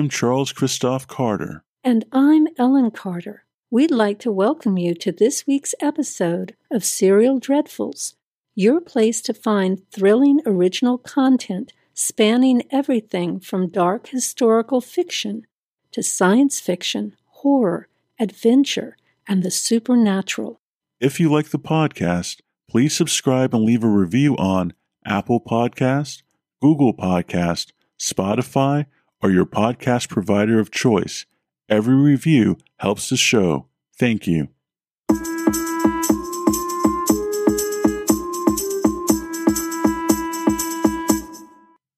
I'm 0.00 0.08
Charles 0.08 0.50
Christoph 0.50 1.06
Carter. 1.06 1.62
And 1.84 2.06
I'm 2.10 2.48
Ellen 2.56 2.90
Carter. 2.90 3.44
We'd 3.70 3.90
like 3.90 4.18
to 4.20 4.32
welcome 4.32 4.78
you 4.78 4.94
to 4.94 5.12
this 5.12 5.46
week's 5.46 5.74
episode 5.78 6.56
of 6.70 6.86
Serial 6.86 7.38
Dreadfuls, 7.38 8.14
your 8.54 8.80
place 8.80 9.20
to 9.20 9.34
find 9.34 9.82
thrilling 9.90 10.40
original 10.46 10.96
content 10.96 11.74
spanning 11.92 12.62
everything 12.70 13.40
from 13.40 13.68
dark 13.68 14.06
historical 14.06 14.80
fiction 14.80 15.46
to 15.92 16.02
science 16.02 16.60
fiction, 16.60 17.14
horror, 17.26 17.86
adventure, 18.18 18.96
and 19.28 19.42
the 19.42 19.50
supernatural. 19.50 20.62
If 20.98 21.20
you 21.20 21.30
like 21.30 21.50
the 21.50 21.58
podcast, 21.58 22.40
please 22.70 22.96
subscribe 22.96 23.54
and 23.54 23.64
leave 23.64 23.84
a 23.84 23.88
review 23.88 24.34
on 24.38 24.72
Apple 25.04 25.42
Podcast, 25.42 26.22
Google 26.62 26.94
Podcast, 26.94 27.72
Spotify, 27.98 28.86
or 29.22 29.30
your 29.30 29.46
podcast 29.46 30.08
provider 30.08 30.58
of 30.58 30.70
choice. 30.70 31.26
Every 31.68 31.94
review 31.94 32.58
helps 32.78 33.08
the 33.08 33.16
show. 33.16 33.66
Thank 33.98 34.26
you. 34.26 34.48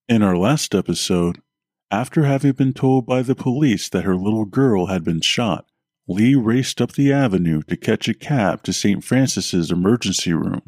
In 0.09 0.23
our 0.23 0.37
last 0.37 0.75
episode, 0.75 1.41
after 1.91 2.25
having 2.25 2.53
been 2.53 2.73
told 2.75 3.06
by 3.06 3.23
the 3.23 3.34
police 3.34 3.89
that 3.89 4.05
her 4.05 4.17
little 4.17 4.45
girl 4.45 4.86
had 4.86 5.05
been 5.05 5.20
shot, 5.20 5.67
Leigh 6.09 6.34
raced 6.34 6.83
up 6.83 6.92
the 6.92 7.12
avenue 7.12 7.62
to 7.62 7.77
catch 7.77 8.09
a 8.09 8.14
cab 8.14 8.62
to 8.64 8.73
St. 8.73 9.03
Francis's 9.03 9.70
emergency 9.70 10.33
room. 10.34 10.62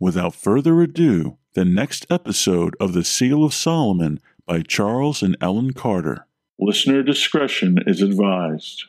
Without 0.00 0.34
further 0.34 0.80
ado, 0.82 1.36
the 1.54 1.64
next 1.64 2.06
episode 2.10 2.74
of 2.80 2.94
The 2.94 3.04
Seal 3.04 3.44
of 3.44 3.54
Solomon 3.54 4.18
by 4.46 4.62
Charles 4.62 5.22
and 5.22 5.36
Ellen 5.40 5.72
Carter. 5.72 6.26
Listener 6.58 7.02
discretion 7.02 7.78
is 7.86 8.02
advised. 8.02 8.84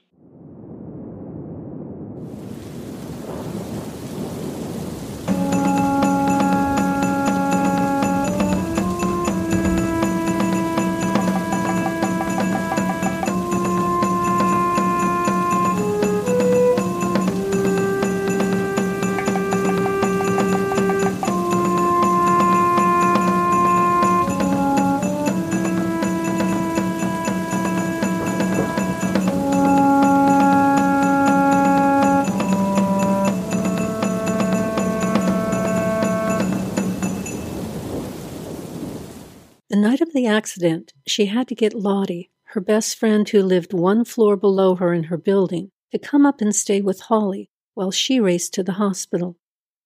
The 40.22 40.28
accident, 40.28 40.94
she 41.08 41.26
had 41.26 41.48
to 41.48 41.56
get 41.56 41.74
Lottie, 41.74 42.30
her 42.50 42.62
best 42.62 42.96
friend 42.96 43.28
who 43.28 43.42
lived 43.42 43.74
one 43.74 44.06
floor 44.06 44.38
below 44.38 44.76
her 44.76 44.94
in 44.94 45.06
her 45.06 45.18
building, 45.18 45.72
to 45.92 45.98
come 45.98 46.28
up 46.28 46.42
and 46.42 46.56
stay 46.56 46.80
with 46.80 47.00
Holly 47.02 47.50
while 47.74 47.90
she 47.90 48.20
raced 48.20 48.54
to 48.54 48.62
the 48.62 48.74
hospital. 48.74 49.40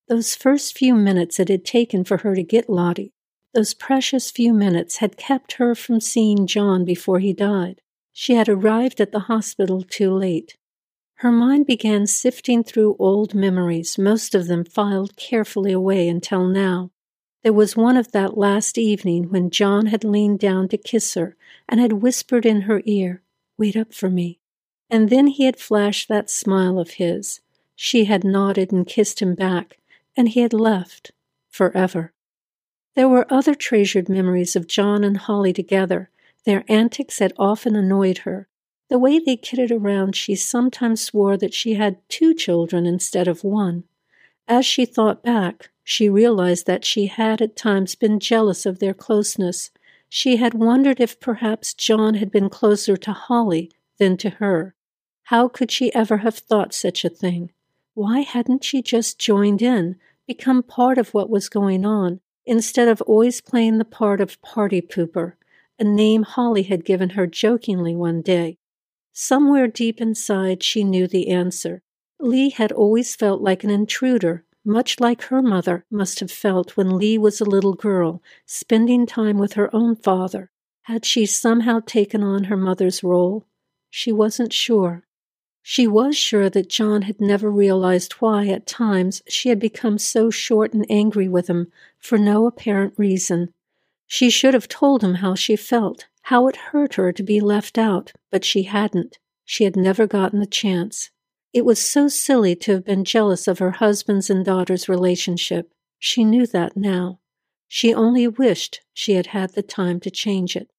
Those 0.10 0.36
first 0.36 0.78
few 0.78 0.94
minutes 0.94 1.40
it 1.40 1.48
had 1.48 1.64
taken 1.64 2.04
for 2.04 2.18
her 2.18 2.36
to 2.36 2.44
get 2.44 2.70
Lottie, 2.70 3.14
those 3.54 3.74
precious 3.74 4.30
few 4.30 4.54
minutes 4.54 4.98
had 4.98 5.16
kept 5.16 5.54
her 5.54 5.74
from 5.74 6.02
seeing 6.02 6.48
John 6.48 6.84
before 6.84 7.20
he 7.20 7.32
died. 7.32 7.80
She 8.12 8.34
had 8.34 8.50
arrived 8.50 9.00
at 9.00 9.14
the 9.14 9.32
hospital 9.32 9.84
too 9.84 10.12
late. 10.12 10.58
Her 11.20 11.32
mind 11.32 11.66
began 11.66 12.08
sifting 12.08 12.62
through 12.62 12.98
old 13.00 13.34
memories, 13.34 13.98
most 13.98 14.36
of 14.36 14.48
them 14.48 14.66
filed 14.66 15.16
carefully 15.16 15.72
away 15.72 16.10
until 16.10 16.46
now. 16.46 16.92
There 17.46 17.54
was 17.54 17.78
one 17.78 17.96
of 17.96 18.12
that 18.12 18.40
last 18.40 18.76
evening 18.76 19.30
when 19.30 19.52
John 19.52 19.86
had 19.86 20.04
leaned 20.04 20.40
down 20.40 20.68
to 20.70 20.80
kiss 20.80 21.14
her 21.14 21.36
and 21.70 21.80
had 21.80 22.02
whispered 22.02 22.44
in 22.44 22.62
her 22.62 22.82
ear, 22.86 23.22
Wait 23.56 23.78
up 23.78 23.94
for 23.94 24.10
me. 24.10 24.40
And 24.90 25.12
then 25.12 25.28
he 25.28 25.46
had 25.46 25.60
flashed 25.60 26.10
that 26.10 26.32
smile 26.32 26.80
of 26.80 26.94
his. 26.94 27.42
She 27.76 28.06
had 28.06 28.24
nodded 28.24 28.72
and 28.72 28.88
kissed 28.88 29.22
him 29.22 29.36
back, 29.36 29.78
and 30.18 30.30
he 30.30 30.40
had 30.40 30.54
left 30.54 31.12
forever. 31.48 32.14
There 32.96 33.08
were 33.08 33.32
other 33.32 33.54
treasured 33.54 34.10
memories 34.10 34.56
of 34.56 34.66
John 34.66 35.04
and 35.04 35.18
Holly 35.18 35.54
together. 35.54 36.10
Their 36.46 36.64
antics 36.68 37.20
had 37.20 37.34
often 37.38 37.76
annoyed 37.76 38.18
her. 38.20 38.48
The 38.90 38.98
way 38.98 39.20
they 39.20 39.38
kidded 39.38 39.72
around, 39.72 40.16
she 40.16 40.34
sometimes 40.34 41.02
swore 41.02 41.38
that 41.38 41.54
she 41.54 41.76
had 41.76 42.00
two 42.10 42.34
children 42.34 42.88
instead 42.88 43.28
of 43.28 43.44
one. 43.44 43.84
As 44.48 44.66
she 44.66 44.84
thought 44.88 45.22
back, 45.22 45.70
she 45.88 46.10
realized 46.10 46.66
that 46.66 46.84
she 46.84 47.06
had 47.06 47.42
at 47.44 47.56
times 47.56 47.94
been 47.94 48.20
jealous 48.20 48.66
of 48.66 48.80
their 48.80 48.94
closeness. 48.94 49.70
She 50.10 50.38
had 50.38 50.56
wondered 50.56 51.00
if 51.00 51.20
perhaps 51.20 51.76
John 51.76 52.16
had 52.16 52.32
been 52.32 52.50
closer 52.50 52.98
to 52.98 53.14
Holly 53.14 53.72
than 54.00 54.18
to 54.18 54.32
her. 54.32 54.74
How 55.26 55.48
could 55.48 55.70
she 55.70 55.94
ever 55.94 56.18
have 56.18 56.40
thought 56.40 56.74
such 56.74 57.06
a 57.06 57.10
thing? 57.10 57.52
Why 57.94 58.22
hadn't 58.22 58.64
she 58.64 58.82
just 58.82 59.20
joined 59.20 59.62
in, 59.62 59.98
become 60.28 60.64
part 60.64 60.98
of 60.98 61.14
what 61.14 61.30
was 61.30 61.50
going 61.50 61.86
on, 61.86 62.20
instead 62.48 62.88
of 62.88 63.02
always 63.04 63.40
playing 63.40 63.78
the 63.78 63.86
part 63.86 64.20
of 64.20 64.42
party 64.42 64.82
pooper, 64.82 65.34
a 65.78 65.84
name 65.84 66.24
Holly 66.24 66.64
had 66.64 66.84
given 66.84 67.12
her 67.12 67.28
jokingly 67.28 67.96
one 67.96 68.22
day? 68.22 68.58
Somewhere 69.14 69.68
deep 69.68 70.02
inside, 70.02 70.64
she 70.64 70.84
knew 70.84 71.08
the 71.08 71.30
answer. 71.30 71.84
Leigh 72.20 72.50
had 72.50 72.72
always 72.72 73.16
felt 73.16 73.42
like 73.42 73.64
an 73.64 73.70
intruder, 73.70 74.45
much 74.66 75.00
like 75.00 75.24
her 75.24 75.42
mother 75.42 75.86
must 75.92 76.20
have 76.20 76.32
felt 76.32 76.76
when 76.76 76.98
Leigh 76.98 77.18
was 77.18 77.40
a 77.40 77.46
little 77.46 77.76
girl, 77.76 78.22
spending 78.46 79.06
time 79.06 79.38
with 79.38 79.54
her 79.54 79.74
own 79.74 79.96
father. 79.96 80.50
Had 80.84 81.06
she 81.06 81.26
somehow 81.26 81.80
taken 81.86 82.24
on 82.24 82.46
her 82.46 82.58
mother's 82.58 83.04
role? 83.04 83.46
She 83.90 84.12
wasn't 84.12 84.52
sure. 84.52 85.06
She 85.62 85.88
was 85.88 86.16
sure 86.16 86.50
that 86.50 86.70
John 86.70 87.04
had 87.04 87.20
never 87.20 87.50
realized 87.50 88.14
why, 88.14 88.48
at 88.48 88.68
times, 88.68 89.24
she 89.28 89.50
had 89.50 89.60
become 89.60 89.98
so 89.98 90.30
short 90.30 90.74
and 90.74 90.86
angry 90.90 91.28
with 91.28 91.48
him 91.48 91.72
for 91.98 92.18
no 92.18 92.46
apparent 92.46 92.94
reason. 92.98 93.52
She 94.06 94.30
should 94.30 94.54
have 94.54 94.68
told 94.68 95.04
him 95.04 95.16
how 95.16 95.34
she 95.34 95.56
felt, 95.56 96.06
how 96.24 96.48
it 96.48 96.56
hurt 96.56 96.96
her 96.96 97.12
to 97.12 97.24
be 97.24 97.40
left 97.40 97.78
out, 97.78 98.12
but 98.30 98.46
she 98.46 98.64
hadn't. 98.64 99.18
She 99.44 99.64
had 99.64 99.76
never 99.76 100.06
gotten 100.06 100.40
the 100.40 100.46
chance. 100.46 101.10
It 101.56 101.64
was 101.64 101.80
so 101.80 102.10
silly 102.10 102.54
to 102.58 102.74
have 102.74 102.84
been 102.84 103.06
jealous 103.06 103.48
of 103.48 103.60
her 103.60 103.72
husband's 103.72 104.30
and 104.30 104.44
daughter's 104.44 104.90
relationship. 104.90 105.72
She 105.98 106.26
knew 106.26 106.46
that 106.48 106.76
now. 106.76 107.22
She 107.70 107.94
only 107.94 108.28
wished 108.28 108.82
she 108.94 109.14
had 109.14 109.28
had 109.28 109.54
the 109.54 109.64
time 109.64 110.02
to 110.02 110.12
change 110.12 110.58
it. 110.58 110.70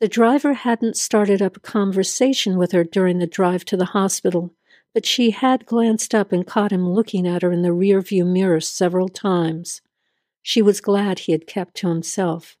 The 0.00 0.08
driver 0.08 0.54
hadn't 0.54 0.96
started 0.96 1.42
up 1.42 1.58
a 1.58 1.60
conversation 1.60 2.56
with 2.56 2.72
her 2.72 2.82
during 2.82 3.18
the 3.18 3.26
drive 3.26 3.66
to 3.66 3.76
the 3.76 3.92
hospital, 3.92 4.54
but 4.94 5.04
she 5.04 5.32
had 5.32 5.66
glanced 5.66 6.14
up 6.14 6.32
and 6.32 6.46
caught 6.46 6.72
him 6.72 6.88
looking 6.88 7.26
at 7.26 7.42
her 7.42 7.52
in 7.52 7.60
the 7.60 7.68
rearview 7.68 8.26
mirror 8.26 8.60
several 8.60 9.10
times. 9.10 9.82
She 10.40 10.62
was 10.62 10.80
glad 10.80 11.18
he 11.18 11.32
had 11.32 11.46
kept 11.46 11.74
to 11.76 11.88
himself. 11.88 12.56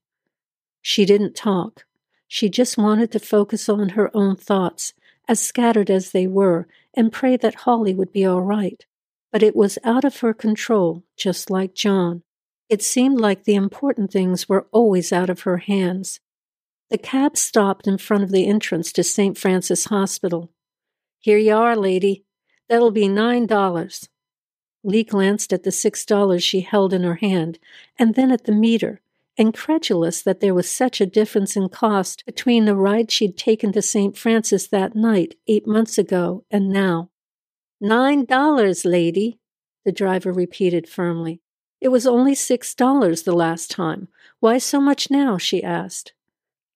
She 0.82 1.06
didn't 1.06 1.34
talk. 1.34 1.86
She 2.28 2.50
just 2.50 2.76
wanted 2.76 3.10
to 3.12 3.18
focus 3.18 3.66
on 3.66 3.90
her 3.90 4.14
own 4.14 4.36
thoughts, 4.36 4.92
as 5.28 5.40
scattered 5.40 5.90
as 5.90 6.10
they 6.10 6.26
were, 6.26 6.66
and 6.94 7.12
pray 7.12 7.36
that 7.36 7.54
Holly 7.66 7.94
would 7.94 8.12
be 8.12 8.24
all 8.24 8.42
right. 8.42 8.84
But 9.32 9.42
it 9.42 9.56
was 9.56 9.78
out 9.84 10.04
of 10.04 10.20
her 10.20 10.32
control, 10.32 11.04
just 11.16 11.50
like 11.50 11.74
John. 11.74 12.22
It 12.68 12.82
seemed 12.82 13.20
like 13.20 13.44
the 13.44 13.54
important 13.54 14.10
things 14.10 14.48
were 14.48 14.66
always 14.72 15.12
out 15.12 15.30
of 15.30 15.42
her 15.42 15.58
hands. 15.58 16.20
The 16.90 16.98
cab 16.98 17.36
stopped 17.36 17.86
in 17.86 17.98
front 17.98 18.24
of 18.24 18.30
the 18.30 18.46
entrance 18.46 18.92
to 18.92 19.02
St. 19.02 19.36
Francis 19.36 19.86
Hospital. 19.86 20.50
Here 21.20 21.38
you 21.38 21.54
are, 21.54 21.76
lady. 21.76 22.24
That'll 22.68 22.92
be 22.92 23.08
nine 23.08 23.46
dollars. 23.46 24.08
Leigh 24.84 25.04
glanced 25.04 25.52
at 25.52 25.64
the 25.64 25.72
six 25.72 26.04
dollars 26.04 26.44
she 26.44 26.60
held 26.60 26.92
in 26.92 27.02
her 27.02 27.16
hand, 27.16 27.58
and 27.98 28.14
then 28.14 28.30
at 28.30 28.44
the 28.44 28.52
meter, 28.52 29.00
incredulous 29.36 30.22
that 30.22 30.40
there 30.40 30.54
was 30.54 30.70
such 30.70 31.00
a 31.00 31.06
difference 31.06 31.56
in 31.56 31.68
cost 31.68 32.24
between 32.24 32.64
the 32.64 32.76
ride 32.76 33.10
she'd 33.10 33.36
taken 33.36 33.72
to 33.72 33.82
St. 33.82 34.16
Francis 34.16 34.66
that 34.68 34.94
night 34.94 35.36
eight 35.46 35.66
months 35.66 35.98
ago 35.98 36.44
and 36.50 36.68
now. 36.68 37.10
Nine 37.80 38.24
dollars, 38.24 38.84
lady, 38.84 39.38
the 39.84 39.92
driver 39.92 40.32
repeated 40.32 40.88
firmly. 40.88 41.42
It 41.80 41.88
was 41.88 42.06
only 42.06 42.34
six 42.34 42.74
dollars 42.74 43.22
the 43.22 43.34
last 43.34 43.70
time. 43.70 44.08
Why 44.40 44.58
so 44.58 44.80
much 44.80 45.10
now? 45.10 45.36
she 45.38 45.62
asked. 45.62 46.12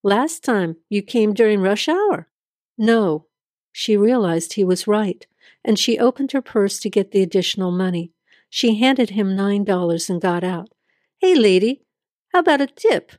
Last 0.02 0.44
time 0.44 0.76
you 0.88 1.02
came 1.02 1.34
during 1.34 1.60
rush 1.60 1.88
hour. 1.88 2.28
No. 2.76 3.26
She 3.72 3.96
realized 3.96 4.54
he 4.54 4.64
was 4.64 4.86
right, 4.86 5.26
and 5.64 5.78
she 5.78 5.98
opened 5.98 6.32
her 6.32 6.42
purse 6.42 6.78
to 6.80 6.90
get 6.90 7.12
the 7.12 7.22
additional 7.22 7.70
money. 7.70 8.12
She 8.48 8.78
handed 8.78 9.10
him 9.10 9.36
nine 9.36 9.64
dollars 9.64 10.10
and 10.10 10.20
got 10.20 10.42
out. 10.42 10.70
Hey, 11.18 11.34
lady, 11.34 11.82
how 12.32 12.40
about 12.40 12.60
a 12.60 12.66
tip? 12.66 13.12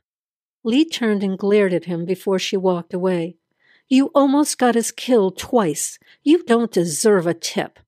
Leigh 0.64 0.84
turned 0.84 1.22
and 1.22 1.38
glared 1.38 1.72
at 1.72 1.84
him 1.84 2.04
before 2.04 2.38
she 2.38 2.56
walked 2.56 2.94
away. 2.94 3.36
You 3.88 4.10
almost 4.14 4.58
got 4.58 4.76
us 4.76 4.90
killed 4.90 5.36
twice. 5.36 5.98
You 6.22 6.44
don't 6.44 6.70
deserve 6.70 7.26
a 7.26 7.34
tip. 7.34 7.78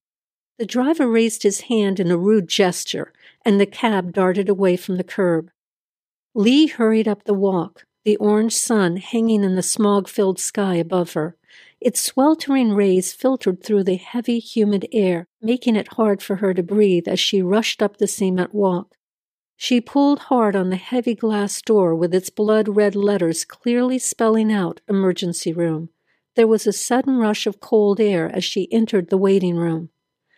The 0.58 0.66
driver 0.66 1.08
raised 1.08 1.42
his 1.42 1.62
hand 1.62 1.98
in 1.98 2.10
a 2.10 2.18
rude 2.18 2.48
gesture, 2.48 3.12
and 3.44 3.58
the 3.58 3.66
cab 3.66 4.12
darted 4.12 4.48
away 4.48 4.76
from 4.76 4.96
the 4.96 5.04
curb. 5.04 5.50
Leigh 6.34 6.66
hurried 6.66 7.08
up 7.08 7.24
the 7.24 7.34
walk, 7.34 7.86
the 8.04 8.16
orange 8.16 8.54
sun 8.54 8.98
hanging 8.98 9.42
in 9.42 9.56
the 9.56 9.62
smog 9.62 10.08
filled 10.08 10.38
sky 10.38 10.74
above 10.74 11.14
her. 11.14 11.36
Its 11.80 12.02
sweltering 12.02 12.72
rays 12.72 13.12
filtered 13.12 13.62
through 13.62 13.84
the 13.84 13.96
heavy, 13.96 14.38
humid 14.38 14.86
air, 14.92 15.26
making 15.40 15.74
it 15.74 15.94
hard 15.94 16.22
for 16.22 16.36
her 16.36 16.52
to 16.52 16.62
breathe 16.62 17.08
as 17.08 17.18
she 17.18 17.40
rushed 17.40 17.82
up 17.82 17.96
the 17.96 18.06
cement 18.06 18.54
walk. 18.54 18.96
She 19.56 19.80
pulled 19.80 20.18
hard 20.18 20.56
on 20.56 20.70
the 20.70 20.76
heavy 20.76 21.14
glass 21.14 21.62
door 21.62 21.94
with 21.94 22.14
its 22.14 22.30
blood 22.30 22.68
red 22.68 22.96
letters 22.96 23.44
clearly 23.44 23.98
spelling 23.98 24.52
out 24.52 24.80
emergency 24.88 25.52
room. 25.52 25.90
There 26.34 26.46
was 26.46 26.66
a 26.66 26.72
sudden 26.72 27.18
rush 27.18 27.46
of 27.46 27.60
cold 27.60 28.00
air 28.00 28.28
as 28.34 28.44
she 28.44 28.72
entered 28.72 29.08
the 29.10 29.16
waiting 29.16 29.56
room. 29.56 29.90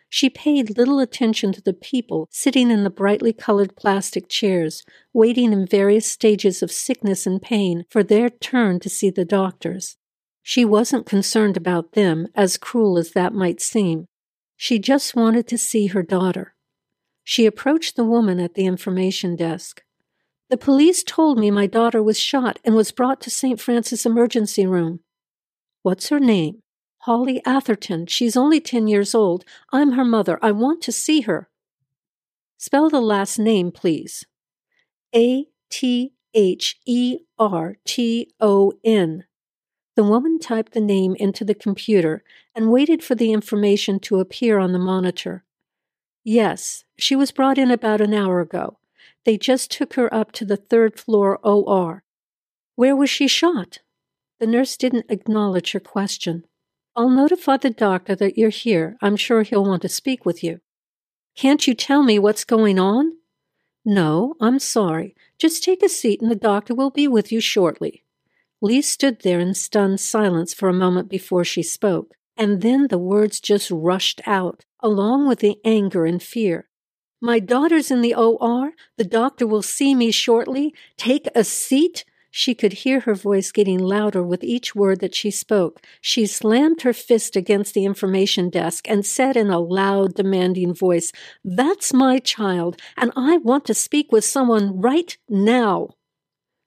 She 0.08 0.30
paid 0.30 0.78
little 0.78 1.00
attention 1.00 1.52
to 1.52 1.60
the 1.60 1.72
people 1.72 2.28
sitting 2.30 2.70
in 2.70 2.84
the 2.84 2.90
brightly 2.90 3.32
colored 3.32 3.76
plastic 3.76 4.28
chairs, 4.28 4.84
waiting 5.12 5.52
in 5.52 5.66
various 5.66 6.06
stages 6.06 6.62
of 6.62 6.70
sickness 6.70 7.26
and 7.26 7.42
pain 7.42 7.84
for 7.90 8.02
their 8.02 8.30
turn 8.30 8.78
to 8.80 8.88
see 8.88 9.10
the 9.10 9.24
doctors. 9.24 9.96
She 10.42 10.64
wasn't 10.64 11.06
concerned 11.06 11.56
about 11.56 11.92
them, 11.92 12.28
as 12.34 12.56
cruel 12.56 12.98
as 12.98 13.12
that 13.12 13.32
might 13.32 13.60
seem. 13.60 14.06
She 14.56 14.78
just 14.78 15.16
wanted 15.16 15.48
to 15.48 15.58
see 15.58 15.88
her 15.88 16.02
daughter. 16.02 16.54
She 17.28 17.44
approached 17.44 17.96
the 17.96 18.04
woman 18.04 18.38
at 18.38 18.54
the 18.54 18.66
information 18.66 19.34
desk. 19.34 19.82
The 20.48 20.56
police 20.56 21.02
told 21.02 21.40
me 21.40 21.50
my 21.50 21.66
daughter 21.66 22.00
was 22.00 22.20
shot 22.20 22.60
and 22.64 22.76
was 22.76 22.92
brought 22.92 23.20
to 23.22 23.30
St. 23.30 23.60
Francis 23.60 24.06
emergency 24.06 24.64
room. 24.64 25.00
What's 25.82 26.08
her 26.10 26.20
name? 26.20 26.62
Holly 26.98 27.42
Atherton. 27.44 28.06
She's 28.06 28.36
only 28.36 28.60
10 28.60 28.86
years 28.86 29.12
old. 29.12 29.44
I'm 29.72 29.92
her 29.92 30.04
mother. 30.04 30.38
I 30.40 30.52
want 30.52 30.80
to 30.82 30.92
see 30.92 31.22
her. 31.22 31.48
Spell 32.58 32.88
the 32.90 33.00
last 33.00 33.40
name, 33.40 33.72
please. 33.72 34.24
A 35.12 35.46
T 35.68 36.12
H 36.32 36.78
E 36.86 37.18
R 37.40 37.74
T 37.84 38.30
O 38.38 38.72
N. 38.84 39.24
The 39.96 40.04
woman 40.04 40.38
typed 40.38 40.74
the 40.74 40.80
name 40.80 41.16
into 41.16 41.44
the 41.44 41.56
computer 41.56 42.22
and 42.54 42.70
waited 42.70 43.02
for 43.02 43.16
the 43.16 43.32
information 43.32 43.98
to 44.00 44.20
appear 44.20 44.60
on 44.60 44.70
the 44.70 44.78
monitor. 44.78 45.42
Yes, 46.28 46.82
she 46.98 47.14
was 47.14 47.30
brought 47.30 47.56
in 47.56 47.70
about 47.70 48.00
an 48.00 48.12
hour 48.12 48.40
ago. 48.40 48.78
They 49.24 49.38
just 49.38 49.70
took 49.70 49.94
her 49.94 50.12
up 50.12 50.32
to 50.32 50.44
the 50.44 50.56
third 50.56 50.98
floor 50.98 51.38
OR. 51.44 52.02
Where 52.74 52.96
was 52.96 53.08
she 53.08 53.28
shot? 53.28 53.78
The 54.40 54.48
nurse 54.48 54.76
didn't 54.76 55.06
acknowledge 55.08 55.70
her 55.70 55.78
question. 55.78 56.44
I'll 56.96 57.10
notify 57.10 57.58
the 57.58 57.70
doctor 57.70 58.16
that 58.16 58.36
you're 58.36 58.48
here. 58.48 58.96
I'm 59.00 59.14
sure 59.14 59.44
he'll 59.44 59.64
want 59.64 59.82
to 59.82 59.88
speak 59.88 60.26
with 60.26 60.42
you. 60.42 60.58
Can't 61.36 61.64
you 61.64 61.74
tell 61.74 62.02
me 62.02 62.18
what's 62.18 62.42
going 62.42 62.80
on? 62.80 63.12
No, 63.84 64.34
I'm 64.40 64.58
sorry. 64.58 65.14
Just 65.38 65.62
take 65.62 65.80
a 65.80 65.88
seat 65.88 66.20
and 66.20 66.28
the 66.28 66.34
doctor 66.34 66.74
will 66.74 66.90
be 66.90 67.06
with 67.06 67.30
you 67.30 67.40
shortly. 67.40 68.02
Leigh 68.60 68.82
stood 68.82 69.20
there 69.20 69.38
in 69.38 69.54
stunned 69.54 70.00
silence 70.00 70.52
for 70.52 70.68
a 70.68 70.72
moment 70.72 71.08
before 71.08 71.44
she 71.44 71.62
spoke, 71.62 72.15
and 72.36 72.62
then 72.62 72.88
the 72.88 72.98
words 72.98 73.40
just 73.40 73.70
rushed 73.70 74.20
out, 74.26 74.64
along 74.80 75.26
with 75.26 75.40
the 75.40 75.58
anger 75.64 76.04
and 76.04 76.22
fear. 76.22 76.68
My 77.20 77.38
daughter's 77.38 77.90
in 77.90 78.02
the 78.02 78.14
OR. 78.14 78.72
The 78.98 79.04
doctor 79.04 79.46
will 79.46 79.62
see 79.62 79.94
me 79.94 80.10
shortly. 80.10 80.74
Take 80.96 81.26
a 81.34 81.44
seat. 81.44 82.04
She 82.30 82.54
could 82.54 82.74
hear 82.74 83.00
her 83.00 83.14
voice 83.14 83.50
getting 83.50 83.78
louder 83.78 84.22
with 84.22 84.44
each 84.44 84.74
word 84.74 85.00
that 85.00 85.14
she 85.14 85.30
spoke. 85.30 85.80
She 86.02 86.26
slammed 86.26 86.82
her 86.82 86.92
fist 86.92 87.34
against 87.34 87.72
the 87.72 87.86
information 87.86 88.50
desk 88.50 88.86
and 88.88 89.06
said 89.06 89.36
in 89.36 89.48
a 89.48 89.58
loud, 89.58 90.14
demanding 90.14 90.74
voice, 90.74 91.12
That's 91.42 91.94
my 91.94 92.18
child, 92.18 92.78
and 92.98 93.10
I 93.16 93.38
want 93.38 93.64
to 93.66 93.74
speak 93.74 94.12
with 94.12 94.24
someone 94.24 94.78
right 94.78 95.16
now. 95.30 95.88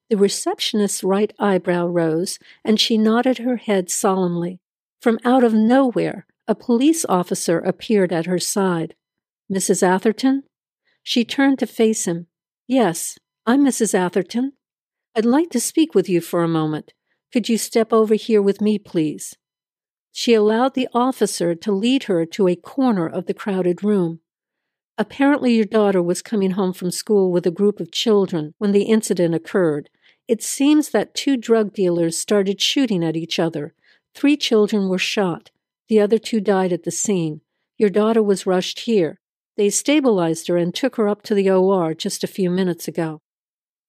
The 0.09 0.17
receptionist's 0.17 1.03
right 1.03 1.31
eyebrow 1.37 1.85
rose, 1.85 2.39
and 2.65 2.79
she 2.79 2.97
nodded 2.97 3.37
her 3.37 3.57
head 3.57 3.91
solemnly. 3.91 4.59
From 5.01 5.19
out 5.23 5.43
of 5.43 5.53
nowhere, 5.53 6.25
a 6.47 6.55
police 6.55 7.05
officer 7.07 7.59
appeared 7.59 8.11
at 8.11 8.25
her 8.25 8.39
side. 8.39 8.95
Mrs. 9.51 9.81
Atherton? 9.81 10.43
She 11.03 11.23
turned 11.23 11.59
to 11.59 11.67
face 11.67 12.05
him. 12.05 12.27
Yes, 12.67 13.17
I'm 13.45 13.65
Mrs. 13.65 13.93
Atherton. 13.93 14.53
I'd 15.15 15.25
like 15.25 15.49
to 15.51 15.59
speak 15.59 15.95
with 15.95 16.09
you 16.09 16.19
for 16.21 16.43
a 16.43 16.47
moment. 16.47 16.93
Could 17.31 17.47
you 17.47 17.57
step 17.57 17.93
over 17.93 18.15
here 18.15 18.41
with 18.41 18.59
me, 18.61 18.77
please? 18.77 19.35
She 20.11 20.33
allowed 20.33 20.73
the 20.73 20.89
officer 20.93 21.55
to 21.55 21.71
lead 21.71 22.03
her 22.03 22.25
to 22.25 22.47
a 22.47 22.55
corner 22.55 23.07
of 23.07 23.25
the 23.25 23.33
crowded 23.33 23.83
room. 23.83 24.19
Apparently, 24.97 25.53
your 25.53 25.65
daughter 25.65 26.03
was 26.03 26.21
coming 26.21 26.51
home 26.51 26.73
from 26.73 26.91
school 26.91 27.31
with 27.31 27.47
a 27.47 27.51
group 27.51 27.79
of 27.79 27.91
children 27.91 28.53
when 28.57 28.73
the 28.73 28.83
incident 28.83 29.33
occurred, 29.33 29.89
it 30.27 30.43
seems 30.43 30.89
that 30.89 31.15
two 31.15 31.37
drug 31.37 31.73
dealers 31.73 32.17
started 32.17 32.61
shooting 32.61 33.03
at 33.03 33.15
each 33.15 33.39
other. 33.39 33.73
Three 34.13 34.37
children 34.37 34.89
were 34.89 34.97
shot. 34.97 35.51
The 35.87 35.99
other 35.99 36.17
two 36.17 36.41
died 36.41 36.73
at 36.73 36.83
the 36.83 36.91
scene. 36.91 37.41
Your 37.77 37.89
daughter 37.89 38.21
was 38.21 38.45
rushed 38.45 38.81
here. 38.81 39.19
They 39.55 39.69
stabilized 39.69 40.47
her 40.47 40.57
and 40.57 40.73
took 40.73 40.95
her 40.95 41.07
up 41.07 41.21
to 41.23 41.35
the 41.35 41.49
OR 41.49 41.93
just 41.93 42.23
a 42.23 42.27
few 42.27 42.49
minutes 42.49 42.87
ago. 42.87 43.21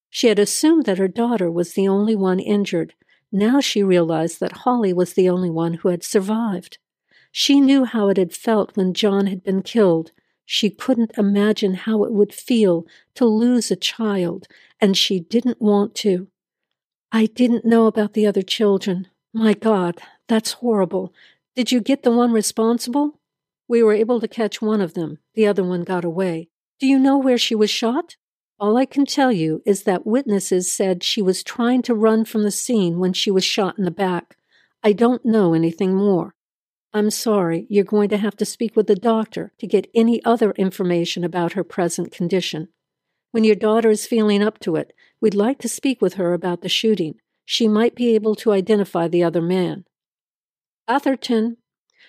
She 0.08 0.26
had 0.26 0.38
assumed 0.38 0.86
that 0.86 0.98
her 0.98 1.08
daughter 1.08 1.50
was 1.50 1.74
the 1.74 1.86
only 1.86 2.16
one 2.16 2.40
injured. 2.40 2.94
Now 3.30 3.60
she 3.60 3.82
realized 3.82 4.40
that 4.40 4.64
Holly 4.64 4.92
was 4.92 5.12
the 5.12 5.28
only 5.28 5.50
one 5.50 5.74
who 5.74 5.88
had 5.88 6.02
survived. 6.02 6.78
She 7.30 7.60
knew 7.60 7.84
how 7.84 8.08
it 8.08 8.16
had 8.16 8.34
felt 8.34 8.76
when 8.76 8.92
John 8.94 9.26
had 9.26 9.44
been 9.44 9.62
killed. 9.62 10.10
She 10.44 10.68
couldn't 10.68 11.16
imagine 11.16 11.74
how 11.74 12.02
it 12.02 12.12
would 12.12 12.34
feel 12.34 12.84
to 13.14 13.24
lose 13.24 13.70
a 13.70 13.76
child, 13.76 14.48
and 14.80 14.96
she 14.96 15.20
didn't 15.20 15.62
want 15.62 15.94
to. 15.96 16.26
I 17.12 17.26
didn't 17.26 17.64
know 17.64 17.86
about 17.86 18.14
the 18.14 18.26
other 18.26 18.42
children. 18.42 19.06
My 19.32 19.54
God, 19.54 20.00
that's 20.28 20.54
horrible. 20.54 21.14
Did 21.54 21.70
you 21.70 21.80
get 21.80 22.02
the 22.02 22.10
one 22.10 22.32
responsible? 22.32 23.20
We 23.68 23.82
were 23.82 23.92
able 23.92 24.20
to 24.20 24.26
catch 24.26 24.60
one 24.60 24.80
of 24.80 24.94
them. 24.94 25.18
The 25.34 25.46
other 25.46 25.62
one 25.62 25.84
got 25.84 26.04
away. 26.04 26.48
Do 26.80 26.86
you 26.86 26.98
know 26.98 27.16
where 27.16 27.38
she 27.38 27.54
was 27.54 27.70
shot? 27.70 28.16
All 28.58 28.76
I 28.76 28.84
can 28.84 29.06
tell 29.06 29.30
you 29.30 29.62
is 29.64 29.84
that 29.84 30.06
witnesses 30.06 30.70
said 30.70 31.04
she 31.04 31.22
was 31.22 31.44
trying 31.44 31.82
to 31.82 31.94
run 31.94 32.24
from 32.24 32.42
the 32.42 32.50
scene 32.50 32.98
when 32.98 33.12
she 33.12 33.30
was 33.30 33.44
shot 33.44 33.78
in 33.78 33.84
the 33.84 33.90
back. 33.92 34.36
I 34.82 34.92
don't 34.92 35.24
know 35.24 35.54
anything 35.54 35.94
more. 35.94 36.34
I'm 36.92 37.10
sorry, 37.10 37.66
you're 37.70 37.84
going 37.84 38.08
to 38.08 38.16
have 38.16 38.36
to 38.38 38.44
speak 38.44 38.74
with 38.74 38.88
the 38.88 38.96
doctor 38.96 39.52
to 39.60 39.66
get 39.66 39.88
any 39.94 40.24
other 40.24 40.50
information 40.52 41.22
about 41.22 41.52
her 41.52 41.62
present 41.62 42.10
condition. 42.10 42.68
When 43.30 43.44
your 43.44 43.54
daughter 43.54 43.90
is 43.90 44.06
feeling 44.06 44.42
up 44.42 44.58
to 44.60 44.74
it, 44.74 44.92
we'd 45.20 45.34
like 45.36 45.58
to 45.60 45.68
speak 45.68 46.02
with 46.02 46.14
her 46.14 46.34
about 46.34 46.62
the 46.62 46.68
shooting. 46.68 47.20
She 47.52 47.66
might 47.66 47.96
be 47.96 48.14
able 48.14 48.36
to 48.36 48.52
identify 48.52 49.08
the 49.08 49.24
other 49.24 49.42
man. 49.42 49.84
Atherton. 50.86 51.56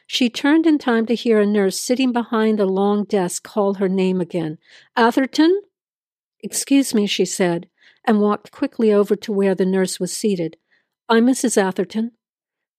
She 0.05 0.29
turned 0.29 0.67
in 0.67 0.77
time 0.77 1.07
to 1.07 1.15
hear 1.15 1.39
a 1.39 1.47
nurse 1.47 1.79
sitting 1.79 2.11
behind 2.11 2.59
a 2.59 2.67
long 2.67 3.05
desk 3.05 3.41
call 3.41 3.73
her 3.73 3.89
name 3.89 4.21
again. 4.21 4.59
Atherton? 4.95 5.61
Excuse 6.43 6.93
me, 6.93 7.07
she 7.07 7.25
said, 7.25 7.69
and 8.05 8.21
walked 8.21 8.51
quickly 8.51 8.93
over 8.93 9.15
to 9.15 9.33
where 9.33 9.55
the 9.55 9.65
nurse 9.65 9.99
was 9.99 10.15
seated. 10.15 10.57
I'm 11.09 11.25
Mrs. 11.25 11.57
Atherton. 11.57 12.11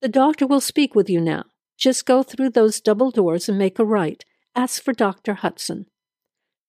The 0.00 0.09
doctor 0.09 0.47
will 0.47 0.61
speak 0.61 0.95
with 0.95 1.11
you 1.11 1.21
now. 1.21 1.47
Just 1.76 2.07
go 2.07 2.23
through 2.23 2.50
those 2.50 2.81
double 2.81 3.11
doors 3.11 3.49
and 3.49 3.59
make 3.59 3.81
a 3.81 3.85
right. 3.85 4.25
Ask 4.54 4.81
for 4.81 4.92
Dr. 4.92 5.35
Hudson. 5.35 5.87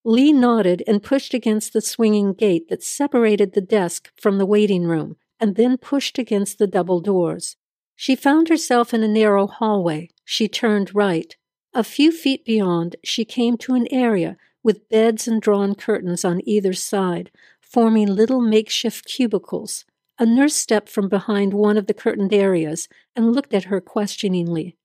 Leigh 0.04 0.34
nodded 0.34 0.82
and 0.88 1.04
pushed 1.04 1.36
against 1.36 1.72
the 1.72 1.82
swinging 1.82 2.34
gate 2.34 2.68
that 2.70 2.82
separated 2.82 3.54
the 3.54 3.62
desk 3.62 4.10
from 4.20 4.40
the 4.40 4.48
waiting 4.48 4.86
room, 4.86 5.18
and 5.44 5.58
then 5.58 5.76
pushed 5.76 6.18
against 6.18 6.58
the 6.58 6.68
double 6.68 7.02
doors. 7.02 7.58
She 7.98 8.16
found 8.16 8.48
herself 8.48 8.94
in 8.94 9.04
a 9.04 9.10
narrow 9.10 9.46
hallway. 9.46 10.08
She 10.24 10.48
turned 10.48 10.96
right. 10.96 11.36
A 11.74 11.84
few 11.84 12.14
feet 12.14 12.46
beyond, 12.46 12.96
she 13.04 13.26
came 13.26 13.58
to 13.58 13.74
an 13.74 13.86
area 13.92 14.38
with 14.64 14.88
beds 14.88 15.28
and 15.28 15.42
drawn 15.42 15.76
curtains 15.76 16.24
on 16.24 16.40
either 16.48 16.72
side, 16.72 17.30
forming 17.60 18.08
little 18.08 18.40
makeshift 18.40 19.04
cubicles. 19.04 19.84
A 20.18 20.26
nurse 20.26 20.56
stepped 20.56 20.88
from 20.88 21.10
behind 21.10 21.54
one 21.54 21.78
of 21.78 21.88
the 21.88 21.94
curtained 21.94 22.34
areas 22.34 22.88
and 23.14 23.34
looked 23.36 23.54
at 23.54 23.66
her 23.66 23.82
questioningly. 23.82 24.78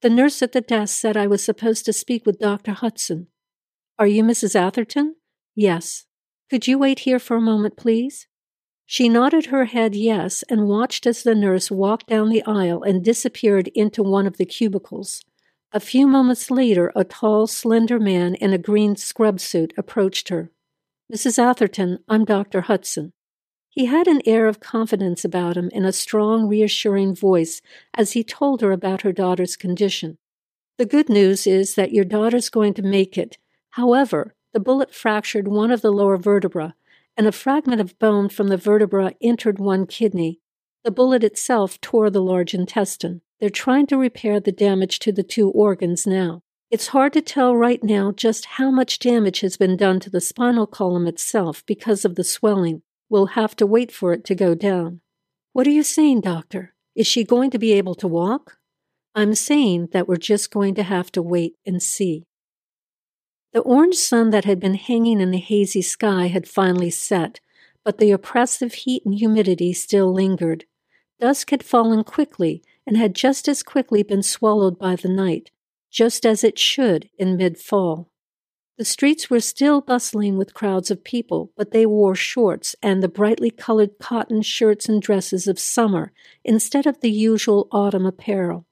The 0.00 0.08
nurse 0.08 0.40
at 0.40 0.52
the 0.52 0.62
desk 0.62 0.98
said 0.98 1.14
I 1.14 1.26
was 1.26 1.44
supposed 1.44 1.84
to 1.84 1.92
speak 1.92 2.24
with 2.24 2.38
Dr. 2.38 2.72
Hudson. 2.72 3.26
Are 3.98 4.06
you 4.06 4.24
Mrs. 4.24 4.56
Atherton? 4.56 5.16
Yes. 5.54 6.06
Could 6.48 6.66
you 6.66 6.78
wait 6.78 7.00
here 7.00 7.18
for 7.18 7.36
a 7.36 7.42
moment, 7.42 7.76
please? 7.76 8.28
She 8.92 9.08
nodded 9.08 9.46
her 9.46 9.66
head 9.66 9.94
yes 9.94 10.42
and 10.48 10.66
watched 10.66 11.06
as 11.06 11.22
the 11.22 11.36
nurse 11.36 11.70
walked 11.70 12.08
down 12.08 12.28
the 12.28 12.42
aisle 12.42 12.82
and 12.82 13.04
disappeared 13.04 13.68
into 13.68 14.02
one 14.02 14.26
of 14.26 14.36
the 14.36 14.44
cubicles. 14.44 15.24
A 15.70 15.78
few 15.78 16.08
moments 16.08 16.50
later, 16.50 16.90
a 16.96 17.04
tall, 17.04 17.46
slender 17.46 18.00
man 18.00 18.34
in 18.34 18.52
a 18.52 18.58
green 18.58 18.96
scrub 18.96 19.38
suit 19.38 19.72
approached 19.78 20.28
her. 20.28 20.50
Mrs. 21.08 21.38
Atherton, 21.38 22.00
I'm 22.08 22.24
Dr. 22.24 22.62
Hudson. 22.62 23.12
He 23.68 23.84
had 23.84 24.08
an 24.08 24.22
air 24.26 24.48
of 24.48 24.58
confidence 24.58 25.24
about 25.24 25.56
him 25.56 25.70
and 25.72 25.86
a 25.86 25.92
strong, 25.92 26.48
reassuring 26.48 27.14
voice 27.14 27.62
as 27.94 28.14
he 28.14 28.24
told 28.24 28.60
her 28.60 28.72
about 28.72 29.02
her 29.02 29.12
daughter's 29.12 29.54
condition. 29.54 30.18
The 30.78 30.84
good 30.84 31.08
news 31.08 31.46
is 31.46 31.76
that 31.76 31.92
your 31.92 32.04
daughter's 32.04 32.50
going 32.50 32.74
to 32.74 32.82
make 32.82 33.16
it. 33.16 33.38
However, 33.70 34.34
the 34.52 34.58
bullet 34.58 34.92
fractured 34.92 35.46
one 35.46 35.70
of 35.70 35.80
the 35.80 35.92
lower 35.92 36.16
vertebrae, 36.16 36.72
and 37.16 37.26
a 37.26 37.32
fragment 37.32 37.80
of 37.80 37.98
bone 37.98 38.28
from 38.28 38.48
the 38.48 38.56
vertebra 38.56 39.14
entered 39.20 39.58
one 39.58 39.86
kidney. 39.86 40.40
The 40.84 40.90
bullet 40.90 41.22
itself 41.22 41.80
tore 41.80 42.10
the 42.10 42.22
large 42.22 42.54
intestine. 42.54 43.20
They're 43.38 43.50
trying 43.50 43.86
to 43.88 43.96
repair 43.96 44.40
the 44.40 44.52
damage 44.52 44.98
to 45.00 45.12
the 45.12 45.22
two 45.22 45.50
organs 45.50 46.06
now. 46.06 46.42
It's 46.70 46.88
hard 46.88 47.12
to 47.14 47.20
tell 47.20 47.56
right 47.56 47.82
now 47.82 48.12
just 48.12 48.44
how 48.44 48.70
much 48.70 49.00
damage 49.00 49.40
has 49.40 49.56
been 49.56 49.76
done 49.76 49.98
to 50.00 50.10
the 50.10 50.20
spinal 50.20 50.66
column 50.66 51.06
itself 51.06 51.64
because 51.66 52.04
of 52.04 52.14
the 52.14 52.24
swelling. 52.24 52.82
We'll 53.08 53.26
have 53.26 53.56
to 53.56 53.66
wait 53.66 53.90
for 53.90 54.12
it 54.12 54.24
to 54.26 54.34
go 54.34 54.54
down. 54.54 55.00
What 55.52 55.66
are 55.66 55.70
you 55.70 55.82
saying, 55.82 56.20
doctor? 56.20 56.74
Is 56.94 57.08
she 57.08 57.24
going 57.24 57.50
to 57.50 57.58
be 57.58 57.72
able 57.72 57.96
to 57.96 58.06
walk? 58.06 58.58
I'm 59.14 59.34
saying 59.34 59.88
that 59.92 60.06
we're 60.06 60.16
just 60.16 60.52
going 60.52 60.76
to 60.76 60.84
have 60.84 61.10
to 61.12 61.22
wait 61.22 61.54
and 61.66 61.82
see. 61.82 62.26
The 63.52 63.60
orange 63.60 63.96
sun 63.96 64.30
that 64.30 64.44
had 64.44 64.60
been 64.60 64.74
hanging 64.74 65.20
in 65.20 65.32
the 65.32 65.38
hazy 65.38 65.82
sky 65.82 66.28
had 66.28 66.48
finally 66.48 66.90
set, 66.90 67.40
but 67.84 67.98
the 67.98 68.12
oppressive 68.12 68.74
heat 68.74 69.04
and 69.04 69.14
humidity 69.14 69.72
still 69.72 70.12
lingered. 70.12 70.66
Dusk 71.18 71.50
had 71.50 71.64
fallen 71.64 72.04
quickly 72.04 72.62
and 72.86 72.96
had 72.96 73.14
just 73.14 73.48
as 73.48 73.62
quickly 73.62 74.02
been 74.02 74.22
swallowed 74.22 74.78
by 74.78 74.94
the 74.94 75.08
night, 75.08 75.50
just 75.90 76.24
as 76.24 76.44
it 76.44 76.58
should 76.58 77.10
in 77.18 77.36
mid 77.36 77.58
fall. 77.58 78.10
The 78.78 78.84
streets 78.84 79.28
were 79.28 79.40
still 79.40 79.80
bustling 79.80 80.38
with 80.38 80.54
crowds 80.54 80.90
of 80.90 81.04
people, 81.04 81.50
but 81.56 81.72
they 81.72 81.84
wore 81.84 82.14
shorts 82.14 82.74
and 82.82 83.02
the 83.02 83.08
brightly 83.08 83.50
colored 83.50 83.98
cotton 83.98 84.42
shirts 84.42 84.88
and 84.88 85.02
dresses 85.02 85.46
of 85.46 85.58
summer 85.58 86.12
instead 86.44 86.86
of 86.86 87.00
the 87.00 87.10
usual 87.10 87.68
autumn 87.72 88.06
apparel. 88.06 88.64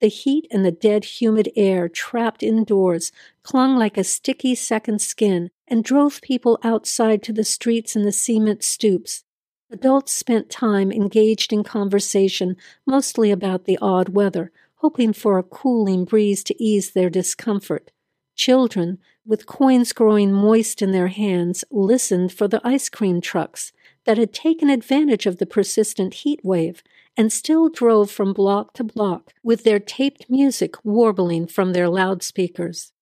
The 0.00 0.08
heat 0.08 0.46
and 0.50 0.64
the 0.64 0.72
dead, 0.72 1.04
humid 1.04 1.50
air 1.56 1.88
trapped 1.88 2.42
indoors 2.42 3.12
clung 3.42 3.76
like 3.76 3.96
a 3.96 4.04
sticky 4.04 4.54
second 4.54 5.00
skin 5.00 5.50
and 5.66 5.82
drove 5.82 6.20
people 6.20 6.58
outside 6.62 7.22
to 7.24 7.32
the 7.32 7.44
streets 7.44 7.96
and 7.96 8.04
the 8.04 8.12
cement 8.12 8.62
stoops. 8.62 9.24
Adults 9.70 10.12
spent 10.12 10.50
time 10.50 10.92
engaged 10.92 11.52
in 11.52 11.64
conversation, 11.64 12.56
mostly 12.86 13.30
about 13.30 13.64
the 13.64 13.78
odd 13.80 14.10
weather, 14.10 14.52
hoping 14.76 15.12
for 15.12 15.38
a 15.38 15.42
cooling 15.42 16.04
breeze 16.04 16.44
to 16.44 16.62
ease 16.62 16.90
their 16.90 17.10
discomfort. 17.10 17.90
Children, 18.36 18.98
with 19.24 19.46
coins 19.46 19.92
growing 19.92 20.30
moist 20.30 20.82
in 20.82 20.92
their 20.92 21.08
hands, 21.08 21.64
listened 21.70 22.32
for 22.32 22.46
the 22.46 22.60
ice 22.62 22.88
cream 22.88 23.20
trucks 23.20 23.72
that 24.06 24.18
had 24.18 24.32
taken 24.32 24.70
advantage 24.70 25.26
of 25.26 25.38
the 25.38 25.46
persistent 25.46 26.14
heat 26.14 26.40
wave 26.42 26.82
and 27.16 27.32
still 27.32 27.68
drove 27.68 28.10
from 28.10 28.32
block 28.32 28.72
to 28.74 28.84
block 28.84 29.32
with 29.42 29.64
their 29.64 29.80
taped 29.80 30.26
music 30.30 30.76
warbling 30.84 31.46
from 31.46 31.72
their 31.72 31.88
loudspeakers. 31.88 32.92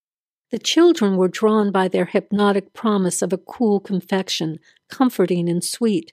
The 0.51 0.59
children 0.59 1.17
were 1.17 1.29
drawn 1.29 1.71
by 1.71 1.89
their 1.89 2.05
hypnotic 2.05 2.73
promise 2.73 3.23
of 3.23 3.33
a 3.33 3.39
cool 3.39 3.81
confection, 3.81 4.59
comforting 4.89 5.49
and 5.49 5.65
sweet. 5.65 6.13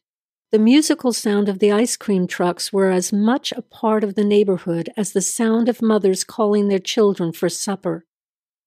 The 0.52 0.60
musical 0.60 1.14
sound 1.14 1.48
of 1.48 1.60
the 1.60 1.72
ice 1.72 1.96
cream 1.96 2.28
trucks 2.28 2.74
were 2.74 2.90
as 2.90 3.14
much 3.14 3.54
a 3.54 3.62
part 3.62 4.04
of 4.04 4.16
the 4.16 4.24
neighborhood 4.24 4.90
as 4.98 5.14
the 5.14 5.22
sound 5.22 5.70
of 5.70 5.82
mothers 5.82 6.24
calling 6.24 6.68
their 6.68 6.80
children 6.80 7.32
for 7.32 7.48
supper. 7.48 8.06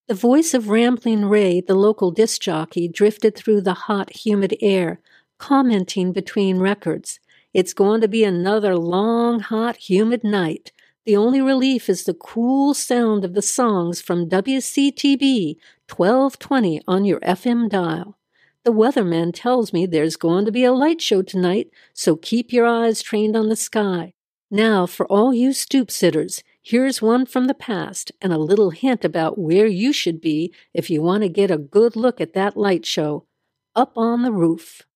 The 0.07 0.15
voice 0.15 0.55
of 0.55 0.69
Rambling 0.69 1.27
Ray, 1.27 1.61
the 1.61 1.75
local 1.75 2.11
disc 2.11 2.41
jockey, 2.41 2.89
drifted 2.89 3.35
through 3.35 3.63
the 3.63 3.75
hot, 3.75 4.15
humid 4.25 4.57
air, 4.63 5.01
commenting 5.45 6.11
between 6.11 6.59
records. 6.59 7.21
It's 7.53 7.75
going 7.75 8.01
to 8.01 8.09
be 8.09 8.25
another 8.25 8.79
long, 8.79 9.41
hot, 9.41 9.77
humid 9.77 10.25
night. 10.25 10.73
The 11.05 11.19
only 11.19 11.43
relief 11.43 11.91
is 11.91 12.05
the 12.05 12.15
cool 12.15 12.73
sound 12.73 13.27
of 13.27 13.35
the 13.35 13.43
songs 13.43 14.01
from 14.01 14.31
WCTB 14.31 15.57
1220 15.95 16.81
on 16.89 17.05
your 17.05 17.21
FM 17.21 17.69
dial. 17.69 18.17
The 18.65 18.73
weatherman 18.73 19.33
tells 19.35 19.71
me 19.71 19.85
there's 19.85 20.17
going 20.17 20.47
to 20.47 20.51
be 20.51 20.65
a 20.65 20.73
light 20.73 21.03
show 21.03 21.21
tonight, 21.21 21.69
so 21.93 22.17
keep 22.17 22.51
your 22.51 22.65
eyes 22.65 23.03
trained 23.03 23.37
on 23.37 23.51
the 23.51 23.55
sky. 23.71 24.15
Now, 24.51 24.87
for 24.87 25.05
all 25.13 25.35
you 25.35 25.53
stoop 25.53 25.91
sitters, 25.91 26.43
here's 26.63 27.03
one 27.03 27.27
from 27.27 27.49
the 27.49 27.61
past 27.69 28.13
and 28.23 28.33
a 28.33 28.39
little 28.39 28.71
hint 28.71 29.05
about 29.05 29.37
where 29.37 29.67
you 29.67 29.93
should 29.93 30.23
be 30.23 30.55
if 30.73 30.89
you 30.89 31.03
want 31.03 31.23
to 31.23 31.29
get 31.29 31.51
a 31.51 31.59
good 31.59 31.97
look 31.97 32.19
at 32.19 32.33
that 32.33 32.57
light 32.57 32.87
show. 32.87 33.27
Up 33.77 33.93
on 33.99 34.23
the 34.23 34.33
roof. 34.33 34.87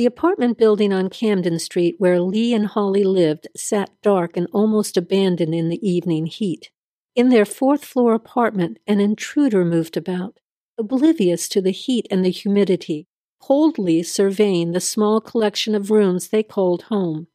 The 0.00 0.06
apartment 0.06 0.56
building 0.56 0.94
on 0.94 1.10
Camden 1.10 1.58
Street 1.58 1.96
where 1.98 2.22
Leigh 2.22 2.54
and 2.54 2.68
Holly 2.68 3.04
lived 3.04 3.48
sat 3.54 3.90
dark 4.00 4.34
and 4.34 4.48
almost 4.50 4.96
abandoned 4.96 5.54
in 5.54 5.68
the 5.68 5.86
evening 5.86 6.24
heat. 6.24 6.70
In 7.14 7.28
their 7.28 7.44
fourth 7.44 7.84
floor 7.84 8.14
apartment, 8.14 8.78
an 8.86 8.98
intruder 8.98 9.62
moved 9.62 9.98
about, 9.98 10.40
oblivious 10.78 11.50
to 11.50 11.60
the 11.60 11.70
heat 11.70 12.06
and 12.10 12.24
the 12.24 12.30
humidity, 12.30 13.08
coldly 13.40 14.02
surveying 14.02 14.72
the 14.72 14.80
small 14.80 15.20
collection 15.20 15.74
of 15.74 15.90
rooms 15.90 16.28
they 16.28 16.42
called 16.42 16.84
home. 16.84 17.26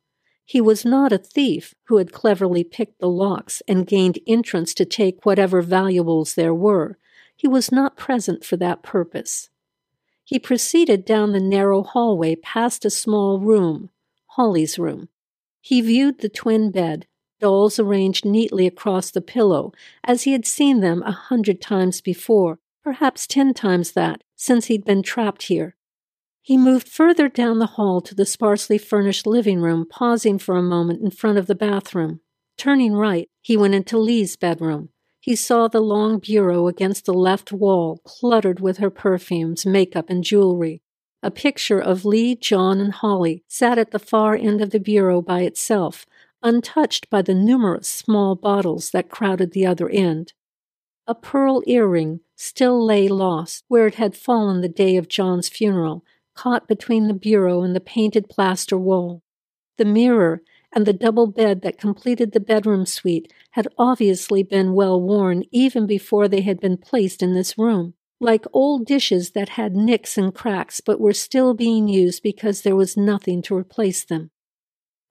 He 0.44 0.60
was 0.60 0.84
not 0.84 1.14
a 1.14 1.20
thief 1.20 1.76
who 1.84 1.98
had 1.98 2.12
cleverly 2.12 2.64
picked 2.64 2.98
the 2.98 3.08
locks 3.08 3.62
and 3.68 3.86
gained 3.86 4.18
entrance 4.26 4.74
to 4.74 4.86
take 4.86 5.24
whatever 5.24 5.62
valuables 5.62 6.34
there 6.34 6.56
were. 6.56 6.98
He 7.38 7.48
was 7.48 7.72
not 7.72 7.96
present 7.96 8.44
for 8.44 8.58
that 8.58 8.82
purpose. 8.82 9.52
He 10.25 10.39
proceeded 10.39 11.05
down 11.05 11.32
the 11.32 11.39
narrow 11.39 11.84
hallway 11.84 12.36
past 12.36 12.84
a 12.84 12.89
small 12.89 13.39
room, 13.39 13.91
Holly's 14.29 14.79
room. 14.79 15.10
He 15.62 15.82
viewed 15.82 16.20
the 16.20 16.29
twin 16.29 16.72
bed, 16.72 17.05
dolls 17.39 17.77
arranged 17.79 18.25
neatly 18.25 18.65
across 18.65 19.12
the 19.12 19.22
pillow, 19.22 19.72
as 20.03 20.24
he 20.24 20.32
had 20.32 20.48
seen 20.48 20.79
them 20.79 21.03
a 21.03 21.12
hundred 21.12 21.62
times 21.62 22.01
before, 22.01 22.58
perhaps 22.84 23.27
ten 23.27 23.53
times 23.53 23.91
that, 23.91 24.24
since 24.36 24.65
he'd 24.65 24.84
been 24.84 25.03
trapped 25.03 25.44
here. 25.44 25.75
He 26.41 26.58
moved 26.58 26.88
further 26.88 27.29
down 27.29 27.60
the 27.60 27.75
hall 27.77 28.01
to 28.01 28.15
the 28.15 28.25
sparsely 28.25 28.79
furnished 28.79 29.27
living 29.27 29.62
room, 29.62 29.86
pausing 29.88 30.39
for 30.39 30.58
a 30.58 30.63
moment 30.63 31.01
in 31.01 31.12
front 31.12 31.38
of 31.38 31.46
the 31.46 31.55
bathroom. 31.55 32.20
Turning 32.58 32.94
right, 32.94 33.29
he 33.41 33.55
went 33.55 33.75
into 33.75 33.98
Leigh's 33.98 34.36
bedroom. 34.36 34.89
He 35.25 35.36
saw 35.36 35.67
the 35.67 35.82
long 35.82 36.20
bureau 36.20 36.67
against 36.67 37.05
the 37.05 37.13
left 37.13 37.51
wall, 37.51 38.00
cluttered 38.03 38.60
with 38.60 38.77
her 38.77 38.91
perfumes, 38.91 39.65
makeup, 39.65 40.08
and 40.08 40.24
jewelry. 40.24 40.84
A 41.24 41.32
picture 41.32 41.79
of 41.79 42.05
Leigh, 42.05 42.36
John, 42.36 42.79
and 42.79 42.94
Holly 42.94 43.44
sat 43.48 43.79
at 43.79 43.89
the 43.89 43.98
far 43.98 44.36
end 44.36 44.62
of 44.62 44.70
the 44.70 44.79
bureau 44.79 45.24
by 45.24 45.41
itself, 45.41 46.05
untouched 46.44 47.10
by 47.10 47.24
the 47.24 47.34
numerous 47.34 47.89
small 47.89 48.36
bottles 48.36 48.91
that 48.91 49.10
crowded 49.10 49.53
the 49.53 49.65
other 49.65 49.89
end. 49.89 50.34
A 51.08 51.15
pearl 51.15 51.63
earring 51.65 52.20
still 52.36 52.86
lay 52.86 53.08
lost 53.08 53.63
where 53.67 53.88
it 53.88 53.96
had 53.96 54.15
fallen 54.15 54.62
the 54.62 54.70
day 54.70 54.96
of 54.96 55.08
John's 55.08 55.50
funeral, 55.50 56.05
caught 56.36 56.67
between 56.67 57.08
the 57.08 57.15
bureau 57.15 57.63
and 57.63 57.75
the 57.75 57.79
painted 57.79 58.29
plaster 58.29 58.77
wall. 58.77 59.24
The 59.79 59.86
mirror 59.86 60.44
and 60.75 60.86
the 60.86 60.94
double 60.94 61.25
bed 61.25 61.62
that 61.62 61.79
completed 61.79 62.34
the 62.34 62.39
bedroom 62.39 62.86
suite 62.86 63.32
had 63.51 63.67
obviously 63.77 64.44
been 64.44 64.74
well 64.74 65.01
worn 65.01 65.46
even 65.51 65.88
before 65.88 66.27
they 66.27 66.41
had 66.41 66.60
been 66.60 66.77
placed 66.77 67.24
in 67.24 67.34
this 67.34 67.58
room, 67.58 67.94
like 68.20 68.46
old 68.51 68.86
dishes 68.86 69.32
that 69.32 69.50
had 69.50 69.74
nicks 69.74 70.17
and 70.17 70.36
cracks 70.36 70.82
but 70.82 71.00
were 71.00 71.13
still 71.13 71.53
being 71.53 71.88
used 71.88 72.22
because 72.22 72.62
there 72.62 72.75
was 72.75 72.98
nothing 72.98 73.41
to 73.41 73.55
replace 73.55 74.03
them. 74.03 74.29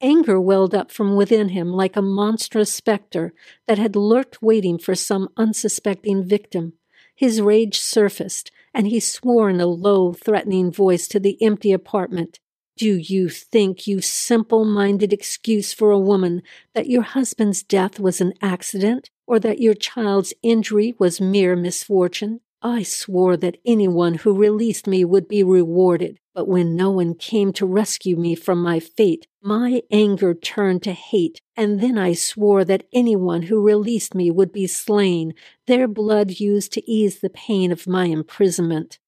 Anger 0.03 0.39
welled 0.39 0.75
up 0.75 0.91
from 0.91 1.17
within 1.17 1.51
him 1.51 1.73
like 1.73 1.97
a 1.97 2.03
monstrous 2.03 2.71
specter 2.71 3.33
that 3.67 3.79
had 3.79 3.97
lurked 3.97 4.43
waiting 4.43 4.79
for 4.79 4.95
some 4.95 5.31
unsuspecting 5.39 6.23
victim. 6.23 6.75
His 7.17 7.41
rage 7.41 7.79
surfaced, 7.79 8.51
and 8.75 8.89
he 8.89 9.01
swore 9.01 9.49
in 9.49 9.61
a 9.61 9.67
low, 9.67 10.13
threatening 10.13 10.71
voice 10.71 11.09
to 11.09 11.21
the 11.21 11.43
empty 11.43 11.73
apartment. 11.73 12.41
Do 12.77 12.97
you 12.97 13.29
think, 13.29 13.87
you 13.87 14.01
simple 14.01 14.65
minded 14.65 15.13
excuse 15.13 15.73
for 15.73 15.93
a 15.93 15.99
woman, 15.99 16.43
that 16.75 16.89
your 16.89 17.03
husband's 17.03 17.63
death 17.63 18.01
was 18.01 18.21
an 18.21 18.33
accident, 18.43 19.11
or 19.27 19.39
that 19.39 19.61
your 19.61 19.75
child's 19.75 20.35
injury 20.43 20.95
was 20.99 21.21
mere 21.21 21.55
misfortune? 21.55 22.41
I 22.63 22.83
swore 22.83 23.37
that 23.37 23.59
anyone 23.65 24.15
who 24.15 24.33
released 24.33 24.87
me 24.87 25.05
would 25.05 25.29
be 25.29 25.43
rewarded, 25.43 26.19
but 26.35 26.49
when 26.49 26.75
no 26.75 26.91
one 26.91 27.15
came 27.15 27.53
to 27.53 27.67
rescue 27.67 28.17
me 28.17 28.35
from 28.35 28.63
my 28.63 28.81
fate, 28.81 29.27
my 29.43 29.83
anger 29.91 30.35
turned 30.35 30.83
to 30.85 30.93
hate, 30.93 31.43
and 31.57 31.81
then 31.81 31.99
I 31.99 32.15
swore 32.15 32.65
that 32.65 32.87
anyone 32.93 33.43
who 33.43 33.61
released 33.61 34.15
me 34.15 34.31
would 34.31 34.51
be 34.51 34.67
slain, 34.67 35.35
their 35.67 35.87
blood 35.87 36.41
used 36.41 36.73
to 36.73 36.91
ease 36.91 37.21
the 37.21 37.31
pain 37.31 37.71
of 37.71 37.87
my 37.87 38.07
imprisonment. 38.07 38.99